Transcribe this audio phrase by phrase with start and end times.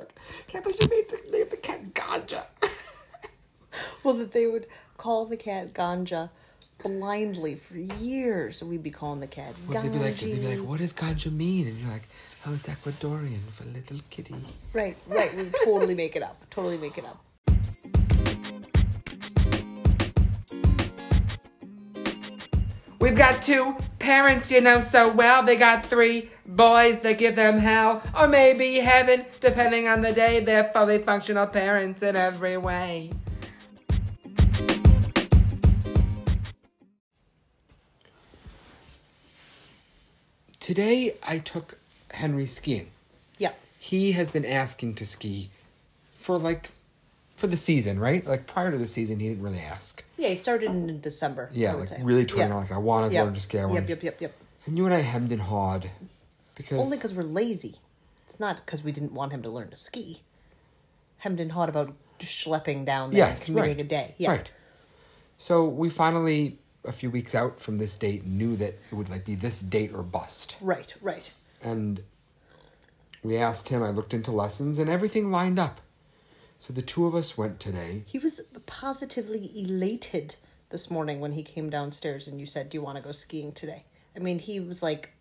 [0.00, 2.44] Like, can't believe you made the name the cat Ganja.
[4.02, 6.30] Well, that they would call the cat ganja
[6.82, 8.62] blindly for years.
[8.62, 11.32] We'd be calling the cat Well, they'd be like, they'd be like, what does Ganja
[11.32, 11.66] mean?
[11.68, 12.08] And you're like,
[12.46, 14.34] oh, it's Ecuadorian for little kitty.
[14.72, 15.34] Right, right.
[15.34, 16.42] We totally make it up.
[16.50, 17.22] Totally make it up.
[23.00, 25.42] We've got two parents you know so well.
[25.42, 30.40] They got three boys that give them hell, or maybe heaven, depending on the day.
[30.40, 33.10] They're fully functional parents in every way.
[40.58, 41.78] Today I took
[42.10, 42.90] Henry skiing.
[43.38, 43.52] Yeah.
[43.78, 45.48] He has been asking to ski
[46.12, 46.70] for like
[47.40, 48.24] for the season, right?
[48.26, 50.04] Like prior to the season, he didn't really ask.
[50.18, 51.48] Yeah, he started in December.
[51.52, 52.02] Yeah, like say.
[52.02, 52.56] really trying Yeah.
[52.56, 53.24] like I want to Yep.
[53.24, 53.58] learn to ski.
[53.58, 54.34] I Yep, yep, yep, yep.
[54.66, 55.90] And you and I hemmed and hawed
[56.54, 57.76] because Only because we're lazy.
[58.26, 60.22] It's not because we didn't want him to learn to ski.
[61.18, 64.14] Hemmed and hawed about schlepping down there yes, and committing right, a day.
[64.18, 64.30] Yeah.
[64.30, 64.50] right.
[65.38, 69.24] So we finally, a few weeks out from this date, knew that it would like
[69.24, 70.56] be this date or bust.
[70.60, 71.30] Right, right.
[71.62, 72.02] And
[73.22, 73.82] we asked him.
[73.82, 75.80] I looked into lessons, and everything lined up.
[76.60, 78.04] So the two of us went today.
[78.06, 80.36] He was positively elated
[80.68, 83.52] this morning when he came downstairs and you said, "Do you want to go skiing
[83.52, 85.14] today?" I mean, he was like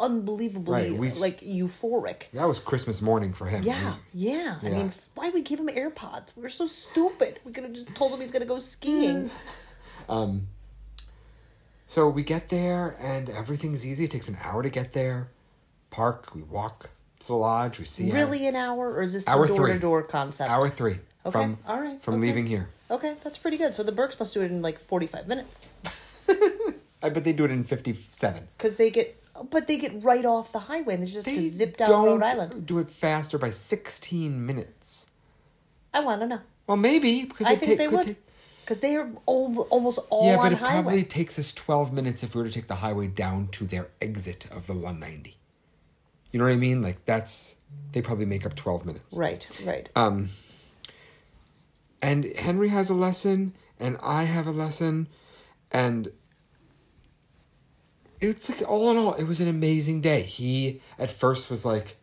[0.00, 2.30] unbelievably Right, we like euphoric.
[2.32, 3.62] That was Christmas morning for him.
[3.62, 4.56] Yeah, yeah.
[4.62, 6.34] I mean, why we give him AirPods?
[6.34, 7.40] We were so stupid.
[7.44, 9.30] We could have just told him he's gonna go skiing.
[10.08, 10.46] Um,
[11.88, 14.04] so we get there, and everything's easy.
[14.04, 15.30] It takes an hour to get there.
[15.90, 16.32] Park.
[16.32, 17.78] We walk to the lodge.
[17.78, 20.50] We see really, an hour, or is this Hour the door to door concept?
[20.50, 22.26] hour three Okay, from all right, from okay.
[22.26, 22.68] leaving here.
[22.90, 23.74] Okay, that's pretty good.
[23.74, 25.74] So the Burks must do it in like forty five minutes
[27.02, 28.48] I bet they do it in fifty seven.
[28.56, 31.36] because they get, but they get right off the highway and they just have They
[31.42, 32.66] to zip down Rhode Island.
[32.66, 35.08] do it faster by sixteen minutes.
[35.92, 36.40] I want to know.
[36.66, 38.22] Well, maybe because I it think take- they would take-
[38.64, 40.82] because they are all, almost all yeah, on but it highway.
[40.82, 43.90] probably takes us twelve minutes if we were to take the highway down to their
[44.00, 45.36] exit of the one ninety.
[46.36, 46.82] You know what I mean?
[46.82, 47.56] Like that's
[47.92, 49.16] they probably make up twelve minutes.
[49.16, 49.88] Right, right.
[49.96, 50.28] Um,
[52.02, 55.08] and Henry has a lesson, and I have a lesson,
[55.72, 56.10] and
[58.20, 60.20] it's like all in all, it was an amazing day.
[60.20, 61.96] He at first was like,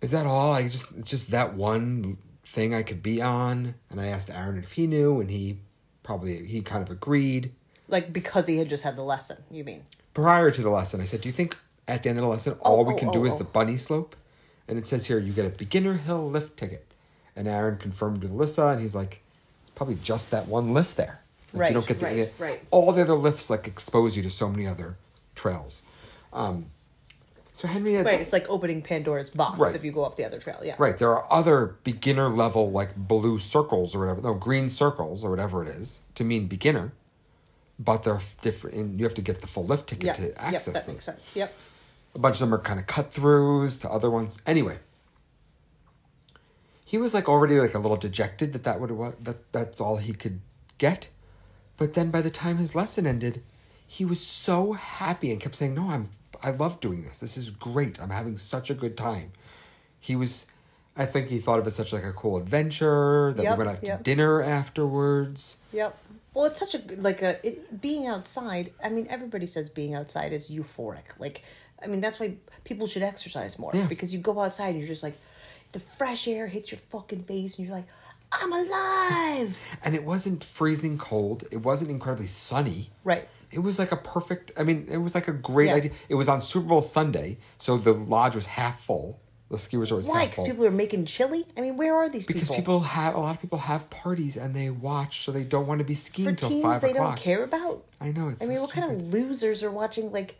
[0.00, 0.54] "Is that all?
[0.54, 4.56] I just it's just that one thing I could be on." And I asked Aaron
[4.56, 5.58] if he knew, and he
[6.02, 7.52] probably he kind of agreed.
[7.88, 9.36] like because he had just had the lesson.
[9.50, 9.82] You mean?
[10.14, 11.58] Prior to the lesson, I said, "Do you think
[11.88, 13.38] at the end of the lesson all Oh, we oh, can oh, do is oh.
[13.38, 14.16] the bunny slope?"
[14.68, 16.86] And it says here you get a beginner hill lift ticket.
[17.34, 19.22] And Aaron confirmed with Alyssa, and he's like,
[19.62, 21.20] "It's probably just that one lift there.
[21.52, 22.62] Like, Right, You don't get the, right, right.
[22.70, 24.96] all the other lifts like expose you to so many other
[25.34, 25.82] trails."
[26.32, 26.70] Um,
[27.54, 28.20] so Henry had Right.
[28.20, 29.74] It's like opening Pandora's box Right.
[29.74, 30.58] if you go up the other trail.
[30.62, 30.74] Yeah.
[30.78, 30.96] Right.
[30.96, 35.62] There are other beginner level like blue circles or whatever, no green circles or whatever
[35.62, 36.92] it is to mean beginner,
[37.78, 38.76] but they're different.
[38.76, 40.12] And you have to get the full lift ticket Yeah.
[40.14, 40.34] to Yep.
[40.38, 40.94] access That them.
[40.94, 41.36] makes sense.
[41.36, 41.52] Yep.
[42.14, 44.38] A bunch of them are kind of cut throughs to other ones.
[44.46, 44.78] Anyway,
[46.84, 48.90] he was like already like a little dejected that that would
[49.24, 50.40] that that's all he could
[50.78, 51.08] get,
[51.76, 53.42] but then by the time his lesson ended,
[53.86, 56.10] he was so happy and kept saying, "No, I'm
[56.42, 57.20] I love doing this.
[57.20, 58.00] This is great.
[58.00, 59.32] I'm having such a good time."
[59.98, 60.46] He was.
[60.96, 63.64] I think he thought of it as such like a cool adventure that Yep, we
[63.64, 63.98] went out yep.
[63.98, 65.56] to dinner afterwards.
[65.72, 65.96] Yep.
[66.34, 68.72] Well, it's such a like a it, being outside.
[68.82, 71.18] I mean, everybody says being outside is euphoric.
[71.18, 71.42] Like,
[71.82, 73.86] I mean, that's why people should exercise more Yeah.
[73.86, 75.16] because you go outside and you're just like,
[75.72, 77.88] the fresh air hits your fucking face and you're like,
[78.30, 79.58] I'm alive.
[79.84, 81.44] And it wasn't freezing cold.
[81.50, 82.90] It wasn't incredibly sunny.
[83.04, 83.28] Right.
[83.50, 84.52] It was like a perfect.
[84.58, 85.74] I mean, it was like a great Yeah.
[85.76, 85.92] idea.
[86.08, 89.20] It was on Super Bowl Sunday, so the lodge was half full.
[89.52, 90.26] The ski resort was Why?
[90.26, 91.44] Because people are making chili.
[91.58, 92.54] I mean, where are these because people?
[92.54, 95.66] Because people have a lot of people have parties and they watch, so they don't
[95.66, 97.16] want to be skiing for until teams five they o'clock.
[97.16, 97.84] don't care about.
[98.00, 98.42] I know it's.
[98.42, 100.38] I mean, so what kind of losers are watching like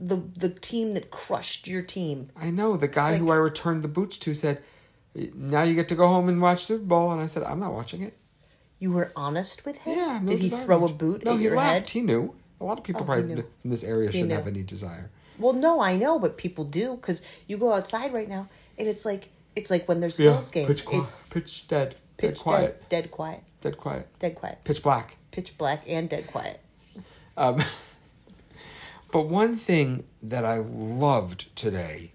[0.00, 2.30] the the team that crushed your team?
[2.36, 4.60] I know the guy who I returned the boots to said,
[5.34, 7.72] "Now you get to go home and watch Super Bowl," and I said, "I'm not
[7.72, 8.16] watching it."
[8.80, 9.96] You were honest with him.
[9.98, 10.18] Yeah.
[10.20, 11.72] no Did he throw a boot No, at he your laughed.
[11.72, 11.90] head?
[11.90, 12.34] He knew.
[12.60, 14.34] A lot of people Oh, probably in this area shouldn't knew.
[14.34, 15.12] have any desire.
[15.38, 18.48] Well, no, I know, but people do because you go outside right now,
[18.78, 20.66] and it's like it's like when there's a Yeah, Bills game.
[20.66, 24.82] pitch It's pitch dead, pitch dead quiet, dead, dead quiet, dead quiet, dead quiet, pitch
[24.82, 25.16] black.
[25.30, 26.60] pitch black, and dead quiet.
[27.36, 27.60] Um,
[29.12, 32.12] but one thing that I loved today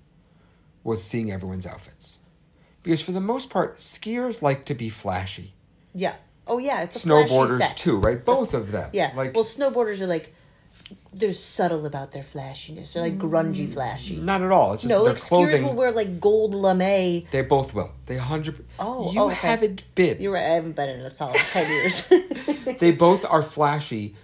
[0.83, 2.19] was seeing everyone's outfits.
[2.83, 5.53] Because for the most part, skiers like to be flashy.
[5.93, 6.15] Yeah.
[6.45, 8.23] Oh yeah, it's a flashy Snowboarders too, right?
[8.23, 8.89] Both of them.
[8.91, 9.13] Yeah.
[9.15, 10.35] Like well, snowboarders are like
[11.13, 12.93] they're subtle about their flashiness.
[12.93, 14.17] They're like grungy flashy.
[14.17, 14.73] Not at all.
[14.73, 17.25] It's just No, their like skiers will wear like gold lame.
[17.31, 17.91] They both will.
[18.05, 18.65] They hundred.
[18.79, 19.35] Oh, you okay.
[19.35, 20.21] haven't been.
[20.21, 20.43] You're right.
[20.43, 22.07] I haven't been in a solid ten years.
[22.79, 24.15] they both are flashy.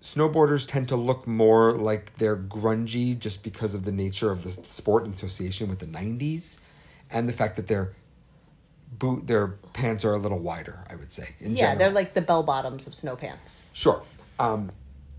[0.00, 4.50] Snowboarders tend to look more like they're grungy just because of the nature of the
[4.50, 6.60] sport and association with the '90s,
[7.10, 7.92] and the fact that their
[8.98, 10.84] boot their pants are a little wider.
[10.88, 11.78] I would say in yeah, general.
[11.78, 13.62] they're like the bell bottoms of snow pants.
[13.72, 14.02] Sure.
[14.38, 14.70] Um,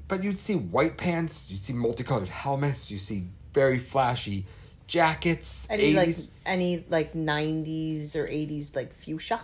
[0.08, 4.46] but you'd see white pants, you see multicolored helmets, you see very flashy
[4.88, 5.68] jackets.
[5.70, 5.96] Any 80s.
[5.96, 6.16] like
[6.46, 9.42] any like nineties or eighties like fuchsia.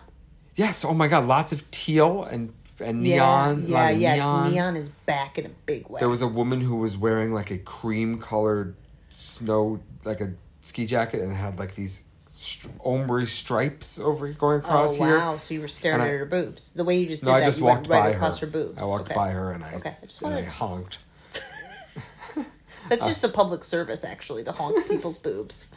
[0.55, 3.69] yes, oh my god, lots of teal and and neon.
[3.69, 4.15] lot yeah, yeah.
[4.15, 4.51] neon.
[4.51, 5.99] Neon is back in a big way.
[5.99, 8.75] There was a woman who was wearing like a cream colored
[9.15, 14.55] snow, like a ski jacket, and it had like these str- ombre stripes over going
[14.55, 15.17] oh, across oh here.
[15.19, 15.37] wow!
[15.37, 16.73] So you were staring at I- her boobs.
[16.73, 18.39] The way you just did No, I that, just you walked went right by across
[18.39, 18.47] her.
[18.47, 18.81] her boobs.
[18.81, 19.15] I walked okay.
[19.15, 20.97] by her and I Okay, I just and I honked.
[22.89, 25.67] That's just a public service, actually, to honk people's boobs.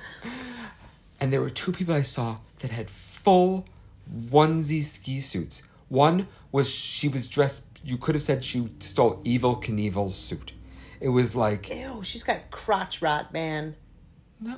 [1.20, 3.66] and there were two people I saw that had full
[4.30, 5.62] onesie ski suits.
[5.88, 7.64] One was she was dressed.
[7.84, 10.52] You could have said she stole Evel Knievel's suit.
[11.00, 13.76] It was like Ew, she's got crotch rot, man.
[14.40, 14.56] no,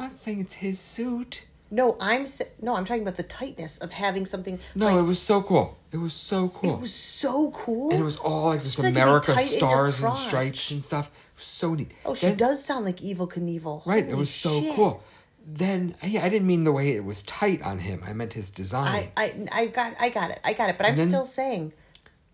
[0.00, 1.44] not saying it's his suit.
[1.72, 2.26] No, I'm
[2.60, 4.58] no, I'm talking about the tightness of having something.
[4.74, 5.78] No, like, it was so cool.
[5.92, 6.74] It was so cool.
[6.74, 7.90] it was so cool.
[7.92, 10.82] and it was all like this like, America tight in your stars and stripes and
[10.82, 11.06] stuff.
[11.08, 11.92] It was so neat.
[12.04, 13.86] Oh, she Then- does sound like Evel Knievel.
[13.86, 14.74] Right, it was so shit.
[14.74, 15.02] cool.
[15.46, 18.02] Then yeah, I didn't mean the way it was tight on him.
[18.04, 19.10] I meant his design.
[19.16, 20.76] I, I, I got, I got it, I got it.
[20.78, 21.72] But I'm then- still saying,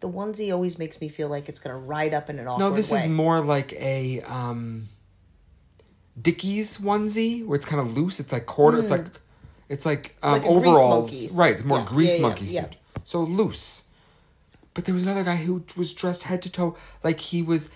[0.00, 2.70] the onesie always makes me feel like it's gonna ride up in an awkward No,
[2.70, 2.98] this way.
[3.00, 4.88] is more like a um
[6.20, 8.20] Dickies onesie where it's kind of loose.
[8.20, 8.78] It's like quarter.
[8.78, 9.06] It's like
[9.68, 10.46] it's like um, Hmm.
[10.46, 11.62] Like overalls, right?
[11.64, 12.76] More Yeah, grease yeah, yeah, monkey suit.
[13.04, 13.84] So loose.
[14.74, 17.70] But there was another guy who was dressed head to toe like he was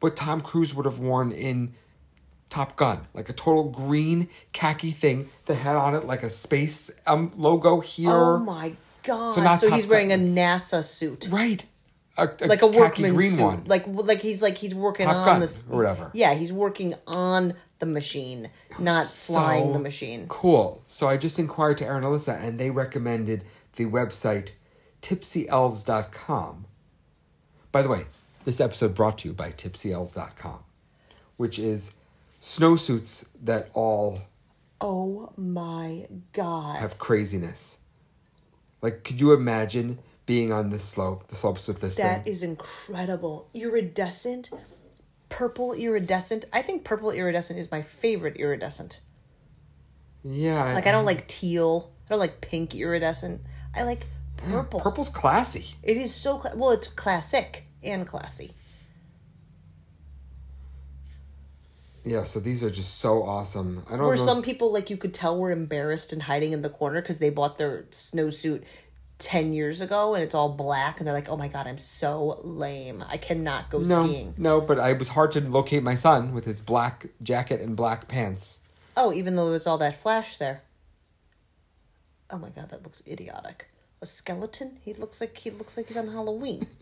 [0.00, 1.74] what Tom Cruise would have worn in
[2.48, 6.90] Top Gun, like a total green khaki thing that had on it like a space
[7.06, 8.10] um logo here.
[8.10, 9.34] Oh my god!
[9.34, 11.28] So so he's wearing a NASA suit.
[11.30, 11.64] Right.
[12.18, 13.42] A, a like a khaki workman green suit.
[13.42, 13.64] one.
[13.66, 16.10] Like like he's like he's working Top on Gun this or whatever.
[16.12, 20.26] Yeah, he's working on the machine, not flying the machine.
[20.28, 20.82] Cool.
[20.86, 23.44] So I just inquired to Aaron and Alyssa, and they recommended
[23.76, 24.50] the website
[25.00, 26.66] tipsyelves.com.
[27.70, 28.06] By the way,
[28.44, 30.64] this episode brought to you by tipsyelves.com,
[31.36, 31.94] which is
[32.40, 34.22] snowsuits that all
[34.80, 36.78] Oh my god!
[36.78, 37.78] have craziness.
[38.80, 39.98] Like, could you imagine
[40.28, 42.32] being on this slope, the slopes with this That thing?
[42.32, 43.48] is incredible.
[43.54, 44.50] Iridescent,
[45.30, 46.44] purple iridescent.
[46.52, 49.00] I think purple iridescent is my favorite iridescent.
[50.22, 50.74] yeah.
[50.74, 51.90] Like I don't like teal.
[52.06, 53.40] I don't like pink iridescent.
[53.74, 54.80] I like purple.
[54.80, 55.74] Purple's classy.
[55.82, 56.70] It is so cla- well.
[56.72, 58.52] It's classic and classy.
[62.04, 63.84] Yeah, so these are just so awesome.
[63.88, 64.24] I don't Where know.
[64.24, 67.28] some people like you could tell were embarrassed and hiding in the corner because they
[67.30, 68.62] bought their snowsuit
[69.18, 72.40] ten years ago and it's all black and they're like, "Oh my god, I'm so
[72.42, 73.04] lame.
[73.08, 76.44] I cannot go no, skiing." no, but I was hard to locate my son with
[76.44, 78.60] his black jacket and black pants.
[78.96, 80.62] Oh, even though it's all that flash there.
[82.30, 83.68] Oh my god, that looks idiotic.
[84.00, 84.78] A skeleton?
[84.84, 86.66] He looks like he looks like he's on Halloween.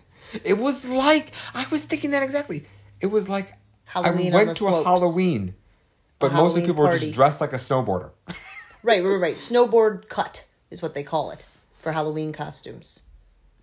[0.44, 2.64] It was like I was thinking that exactly.
[3.00, 3.52] It was like
[3.84, 4.82] Halloween I went to a.
[4.82, 5.54] Halloween,
[6.18, 8.12] but most of Halloween the people were just dressed like a snowboarder.
[8.82, 9.36] right, right, right.
[9.36, 11.44] Snowboard cut is what they call it
[11.86, 12.98] for Halloween costumes.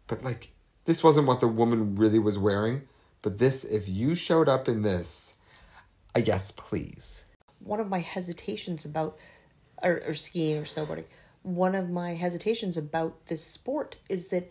[0.08, 0.54] but like
[0.86, 2.84] this wasn't what the woman really was wearing.
[3.22, 5.36] But this, if you showed up in this,
[6.16, 7.26] I guess please.
[7.60, 9.18] one of my hesitations about
[9.82, 11.04] or, or skiing or snowboarding
[11.42, 14.50] one of my hesitations about this sport is that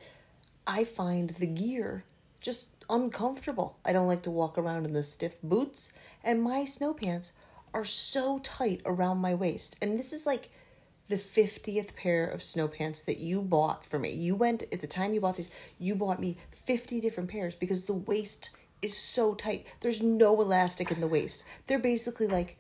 [0.67, 2.05] i find the gear
[2.43, 5.91] just uncomfortable i don't like to walk around in the stiff boots
[6.23, 7.33] and my snow pants
[7.73, 10.51] are so tight around my waist and this is like
[11.09, 14.87] the 50th pair of snow pants that you bought for me you went at the
[14.87, 19.35] time you bought these you bought me 50 different pairs because the waist is so
[19.35, 22.57] tight there's no elastic in the waist they're basically like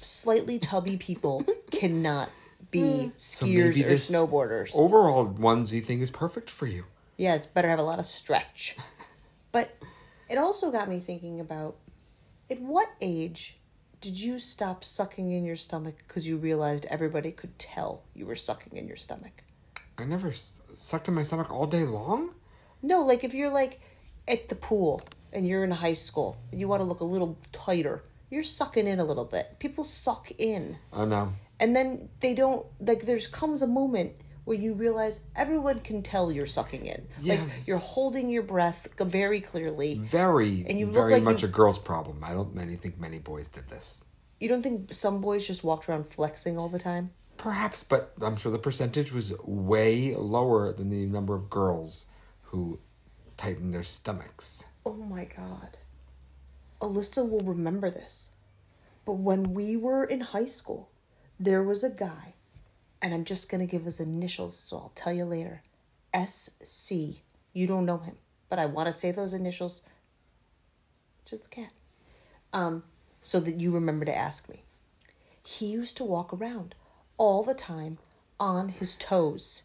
[0.00, 2.28] slightly tubby people cannot
[2.70, 4.70] be So skiers maybe or snowboarders.
[4.74, 6.84] overall onesie thing is perfect for you.
[7.16, 8.76] Yeah, it's better to have a lot of stretch.
[9.52, 9.76] but
[10.28, 11.76] it also got me thinking about
[12.50, 13.56] at what age
[14.04, 18.36] did you stop sucking in your stomach because you realized everybody could tell you were
[18.36, 19.42] sucking in your stomach?
[19.96, 22.34] I never s- sucked in my stomach all day long.
[22.82, 23.80] No, like if you're like
[24.28, 25.00] at the pool
[25.32, 28.86] and you're in high school and you want to look a little tighter, you're sucking
[28.86, 29.56] in a little bit.
[29.58, 30.76] People suck in.
[30.92, 31.32] Oh no.
[31.58, 34.12] and then they don't like there's comes a moment
[34.44, 37.06] where you realize everyone can tell you're sucking in.
[37.22, 39.94] Like you're holding your breath very clearly.
[39.98, 42.22] Very, And you look very like much you- a girl's problem.
[42.22, 44.00] I don't many think many boys did this.
[44.40, 47.10] You don't think some boys just walked around flexing all the time?
[47.36, 52.06] Perhaps, but I'm sure the percentage was way lower than the number of girls
[52.42, 52.78] who
[53.36, 54.66] tightened their stomachs.
[54.86, 55.78] Oh my god.
[56.80, 58.30] Alyssa will remember this.
[59.06, 60.90] But when we were in high school,
[61.40, 62.34] there was a guy,
[63.04, 65.60] and I'm just going to give his initials, so I'll tell you later.
[66.26, 67.20] SC.
[67.52, 68.16] You don't know him,
[68.48, 69.82] but I want to say those initials.
[71.26, 71.72] Just the cat.
[72.54, 72.82] Um,
[73.20, 74.62] so that you remember to ask me.
[75.46, 76.74] He used to walk around
[77.18, 77.98] all the time
[78.40, 79.64] on his toes.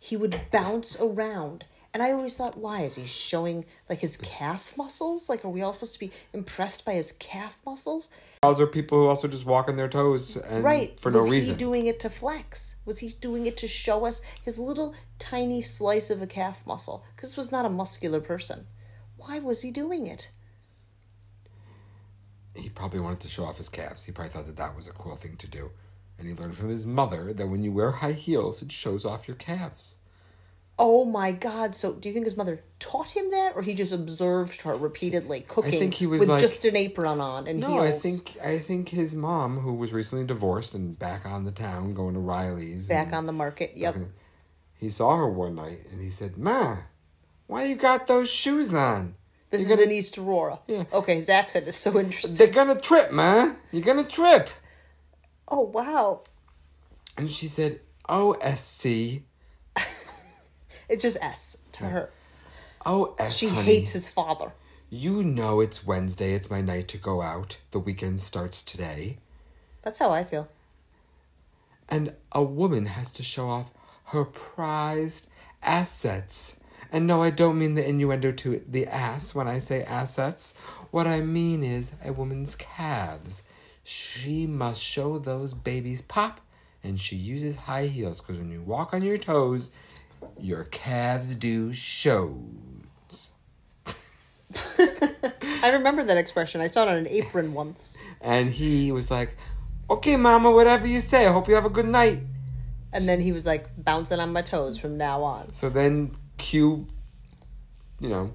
[0.00, 1.66] He would bounce around.
[1.94, 2.80] And I always thought, why?
[2.80, 5.28] Is he showing like his calf muscles?
[5.28, 8.10] Like, are we all supposed to be impressed by his calf muscles?
[8.42, 10.98] Those are people who also just walk on their toes and Right.
[10.98, 11.52] for was no reason.
[11.52, 12.76] Was he doing it to flex?
[12.86, 17.04] Was he doing it to show us his little tiny slice of a calf muscle?
[17.14, 18.66] Because this was not a muscular person.
[19.18, 20.30] Why was he doing it?
[22.54, 24.04] he probably wanted to show off his calves.
[24.04, 25.70] He probably thought that that was a cool thing to do.
[26.18, 29.28] And he learned from his mother that when you wear high heels, it shows off
[29.28, 29.98] your calves.
[30.82, 31.74] Oh my God!
[31.74, 35.40] So, do you think his mother taught him that, or he just observed her repeatedly
[35.46, 37.84] cooking think he was with like- just an apron on and No, heels?
[37.84, 41.92] I think I think his mom, who was recently divorced and back on the town,
[41.92, 42.88] going to Riley's.
[42.88, 43.72] back and on the market.
[43.76, 43.96] Yep.
[44.78, 46.78] He saw her one night and he said, "Ma,
[47.46, 49.16] why you got those shoes on?
[49.50, 50.60] This You're is gonna- in East Aurora.
[50.66, 50.84] Yeah.
[50.94, 52.36] Okay, his accent is so interesting.
[52.36, 53.52] They're gonna trip, ma.
[53.70, 54.48] You're gonna trip."
[55.46, 56.22] Oh wow!
[57.18, 59.24] And she said, "Oh, SC,
[60.90, 62.10] It's just S to her.
[62.84, 63.62] oh S, She honey.
[63.62, 64.52] hates his father.
[64.90, 66.32] You know it's Wednesday.
[66.34, 67.58] It's my night to go out.
[67.70, 69.18] The weekend starts today."
[69.82, 70.48] That's how I feel.
[71.88, 73.70] and a woman has to show off
[74.06, 75.28] her prized
[75.62, 76.60] assets.
[76.92, 80.54] And no, I don't mean the innuendo to the ass when I say assets.
[80.90, 83.42] What I mean is a woman's calves.
[83.84, 86.40] She must show those babies pop,
[86.84, 89.70] and she uses high heels because when you walk on your toes,
[90.38, 93.32] your calves do shows.
[94.78, 96.60] I remember that expression.
[96.60, 97.96] I saw it on an apron once.
[98.20, 99.36] And he was like,
[99.88, 101.26] Okay, mama, whatever you say.
[101.26, 102.20] I hope you have a good night.
[102.92, 105.52] And then he was like bouncing on my toes from now on.
[105.52, 106.86] So then, cue,
[108.00, 108.32] you know,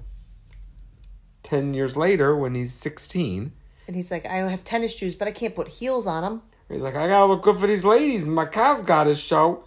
[1.42, 3.52] 10 years later when he's 16,
[3.86, 6.42] And he's like, I have tennis shoes, but I can't put heels on them.
[6.68, 8.26] he's like, I gotta look good for these ladies.
[8.26, 9.64] My calves gotta show.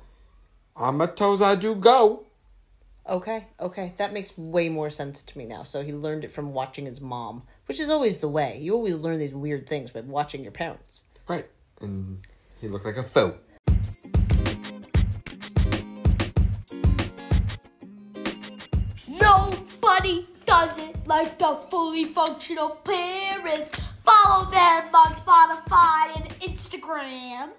[0.80, 2.24] On my toes, I do go.
[3.06, 3.94] Okay, okay.
[3.98, 5.64] That makes way more sense to me now.
[5.64, 8.58] So he learned it from watching his mom, which is always the way.
[8.62, 11.04] You always learn these weird things by watching your parents.
[11.28, 11.48] Right.
[11.82, 12.26] And
[12.62, 13.36] he looked like a foe.
[19.06, 23.76] Nobody does it like the fully functional parents.
[24.06, 27.50] Follow them on Spotify and Instagram.